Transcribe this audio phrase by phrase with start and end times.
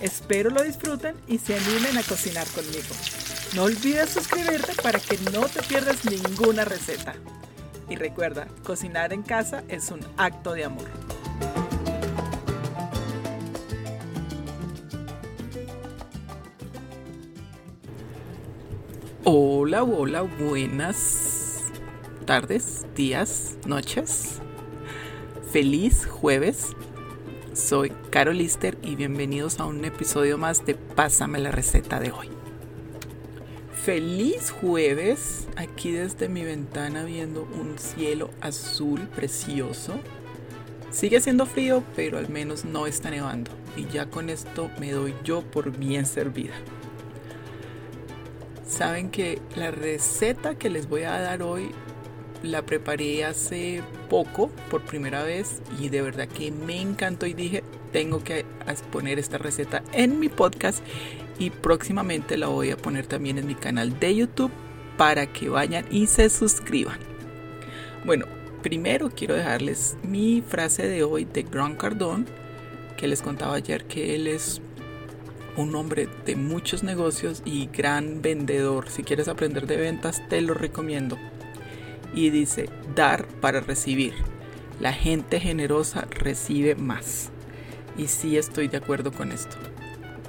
[0.00, 2.94] Espero lo disfruten y se animen a cocinar conmigo.
[3.54, 7.14] No olvides suscribirte para que no te pierdas ninguna receta.
[7.88, 10.88] Y recuerda, cocinar en casa es un acto de amor.
[19.26, 21.62] Hola, hola, buenas
[22.26, 24.40] tardes, días, noches.
[25.50, 26.74] Feliz jueves.
[27.64, 32.28] Soy Carol Lister y bienvenidos a un episodio más de Pásame la receta de hoy.
[33.72, 39.94] Feliz jueves, aquí desde mi ventana viendo un cielo azul precioso.
[40.90, 43.50] Sigue siendo frío, pero al menos no está nevando.
[43.78, 46.52] Y ya con esto me doy yo por bien servida.
[48.68, 51.70] Saben que la receta que les voy a dar hoy
[52.44, 57.64] la preparé hace poco por primera vez y de verdad que me encantó y dije
[57.92, 58.44] tengo que
[58.90, 60.84] poner esta receta en mi podcast
[61.38, 64.52] y próximamente la voy a poner también en mi canal de YouTube
[64.96, 66.98] para que vayan y se suscriban.
[68.04, 68.26] Bueno,
[68.62, 72.24] primero quiero dejarles mi frase de hoy de Grant Cardone
[72.96, 74.60] que les contaba ayer que él es
[75.56, 78.88] un hombre de muchos negocios y gran vendedor.
[78.88, 81.16] Si quieres aprender de ventas, te lo recomiendo.
[82.14, 84.14] Y dice, dar para recibir.
[84.80, 87.30] La gente generosa recibe más.
[87.96, 89.56] Y sí estoy de acuerdo con esto.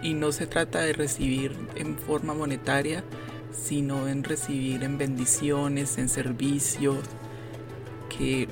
[0.01, 3.03] Y no se trata de recibir en forma monetaria,
[3.51, 6.99] sino en recibir en bendiciones, en servicios,
[8.15, 8.47] que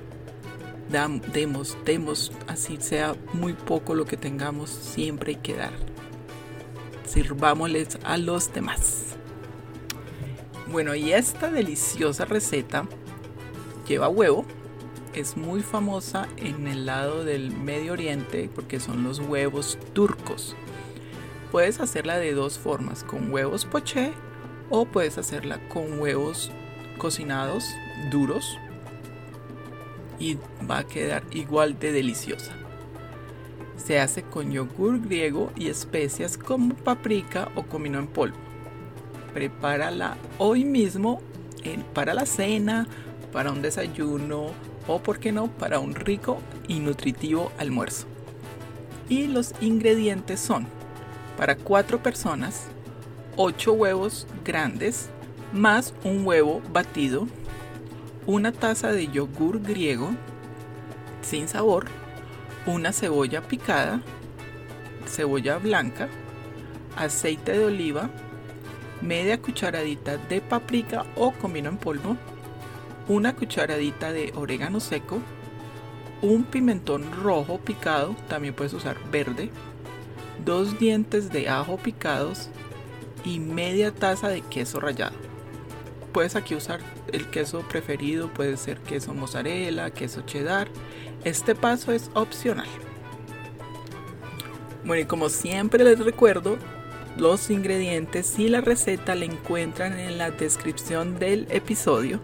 [1.32, 5.94] demos, demos, así sea muy poco lo que tengamos, siempre hay que dar
[7.14, 9.04] sirvámosles a los demás.
[10.72, 12.88] Bueno, y esta deliciosa receta
[13.88, 14.46] lleva huevo.
[15.14, 20.56] Es muy famosa en el lado del Medio Oriente porque son los huevos turcos.
[21.52, 24.12] Puedes hacerla de dos formas, con huevos poché
[24.70, 26.52] o puedes hacerla con huevos
[26.98, 27.70] cocinados
[28.12, 28.58] duros
[30.20, 30.38] y
[30.70, 32.54] va a quedar igual de deliciosa.
[33.78, 38.38] Se hace con yogur griego y especias como paprika o comino en polvo.
[39.34, 41.22] Prepárala hoy mismo
[41.94, 42.88] para la cena,
[43.34, 44.52] para un desayuno
[44.88, 48.06] o, por qué no, para un rico y nutritivo almuerzo.
[49.10, 50.68] Y los ingredientes son
[51.38, 52.68] para 4 personas
[53.36, 55.10] 8 huevos grandes
[55.52, 57.28] más un huevo batido,
[58.26, 60.12] una taza de yogur griego
[61.22, 61.86] sin sabor,
[62.66, 64.02] una cebolla picada,
[65.08, 66.10] cebolla blanca,
[66.96, 68.10] aceite de oliva,
[69.02, 72.18] media cucharadita de paprika o comino en polvo,
[73.08, 75.20] una cucharadita de orégano seco,
[76.22, 79.50] un pimentón rojo picado, también puedes usar verde,
[80.46, 82.50] dos dientes de ajo picados
[83.26, 85.16] y media taza de queso rallado.
[86.12, 86.80] Puedes aquí usar
[87.12, 90.70] el queso preferido, puede ser queso mozzarella, queso cheddar
[91.24, 92.68] este paso es opcional.
[94.84, 96.58] Bueno, y como siempre les recuerdo,
[97.18, 102.20] los ingredientes y la receta la encuentran en la descripción del episodio.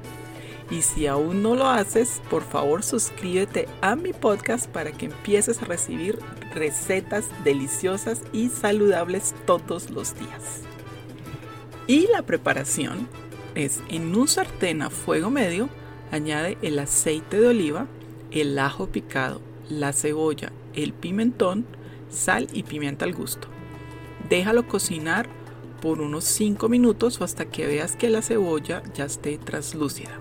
[0.72, 5.62] Y si aún no lo haces, por favor suscríbete a mi podcast para que empieces
[5.62, 6.19] a recibir
[6.53, 10.62] recetas deliciosas y saludables todos los días.
[11.88, 13.07] Y la preparación
[13.56, 15.69] es en un sartén a fuego medio,
[16.12, 17.88] añade el aceite de oliva,
[18.30, 21.66] el ajo picado, la cebolla, el pimentón,
[22.12, 23.47] sal y pimienta al gusto.
[24.30, 25.28] Déjalo cocinar
[25.81, 30.19] por unos 5 minutos o hasta que veas que la cebolla ya esté translúcida.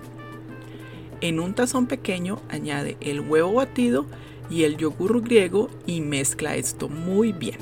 [1.21, 4.05] En un tazón pequeño añade el huevo batido
[4.49, 7.57] y el yogur griego y mezcla esto muy bien.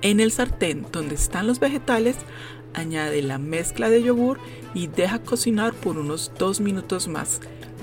[0.00, 2.16] En el sartén donde están los vegetales
[2.72, 4.38] añade la mezcla de yogur
[4.72, 7.40] y deja cocinar por unos 2 minutos más.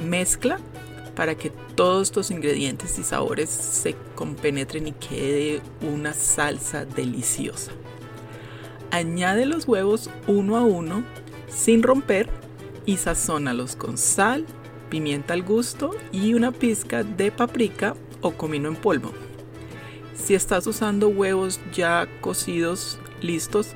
[0.08, 0.60] Mezcla
[1.16, 7.72] para que todos estos ingredientes y sabores se compenetren y quede una salsa deliciosa.
[8.92, 11.04] Añade los huevos uno a uno
[11.48, 12.30] sin romper
[12.86, 14.46] y sazónalos con sal,
[14.90, 19.12] pimienta al gusto y una pizca de paprika o comino en polvo.
[20.16, 23.74] Si estás usando huevos ya cocidos listos,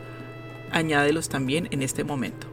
[0.72, 2.48] añádelos también en este momento.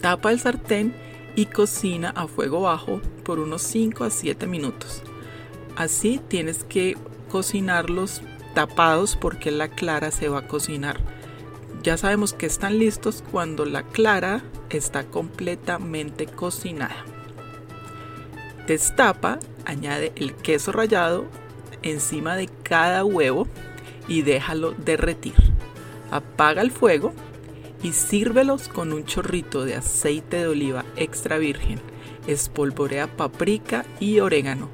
[0.00, 0.94] Tapa el sartén
[1.36, 5.02] y cocina a fuego bajo por unos 5 a 7 minutos.
[5.76, 6.96] Así tienes que
[7.30, 8.22] cocinarlos
[8.54, 11.00] tapados porque la clara se va a cocinar.
[11.82, 17.04] Ya sabemos que están listos cuando la clara está completamente cocinada.
[18.68, 21.24] Destapa, añade el queso rallado
[21.82, 23.48] encima de cada huevo
[24.06, 25.34] y déjalo derretir.
[26.12, 27.12] Apaga el fuego
[27.82, 31.80] y sírvelos con un chorrito de aceite de oliva extra virgen.
[32.28, 34.68] Espolvorea paprika y orégano.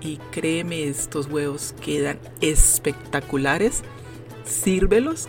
[0.00, 3.82] Y créeme, estos huevos quedan espectaculares.
[4.44, 5.28] Sírvelos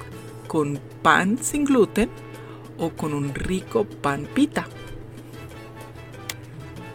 [0.54, 2.12] con pan sin gluten
[2.78, 4.68] o con un rico pan pita.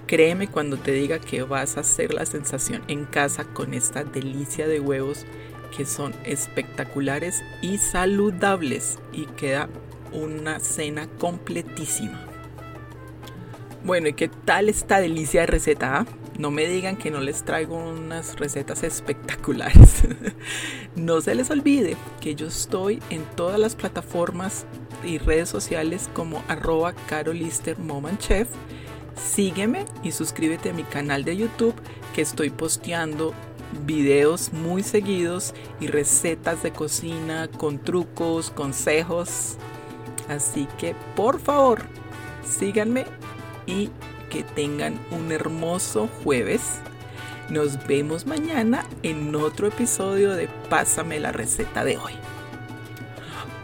[0.07, 4.69] Créeme cuando te diga que vas a hacer la sensación en casa con esta delicia
[4.69, 5.27] de huevos
[5.77, 9.69] que son espectaculares y saludables y queda
[10.13, 12.27] una cena completísima.
[13.85, 15.99] Bueno, ¿y qué tal esta delicia de receta?
[15.99, 16.07] Ah?
[16.39, 20.05] No me digan que no les traigo unas recetas espectaculares.
[20.97, 24.65] no se les olvide que yo estoy en todas las plataformas
[25.05, 27.77] y redes sociales como arroba carolister
[28.19, 28.49] chef
[29.17, 31.75] Sígueme y suscríbete a mi canal de YouTube
[32.15, 33.35] que estoy posteando
[33.85, 39.57] videos muy seguidos y recetas de cocina con trucos, consejos.
[40.29, 41.83] Así que por favor,
[42.45, 43.07] síganme
[43.67, 43.91] y
[44.29, 46.81] que tengan un hermoso jueves.
[47.51, 52.13] Nos vemos mañana en otro episodio de Pásame la receta de hoy.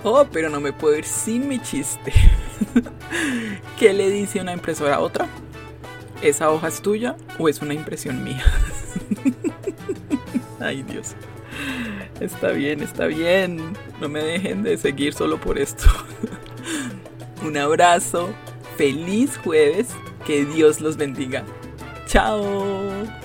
[0.02, 2.12] Oh, pero no me puedo ir sin mi chiste.
[3.78, 5.26] ¿Qué le dice una impresora a otra?
[6.22, 8.44] ¿Esa hoja es tuya o es una impresión mía?
[10.61, 11.14] Ay Dios.
[12.20, 13.75] Está bien, está bien.
[14.00, 15.84] No me dejen de seguir solo por esto.
[17.43, 18.31] Un abrazo.
[18.76, 19.88] Feliz jueves.
[20.26, 21.44] Que Dios los bendiga.
[22.06, 23.24] Chao.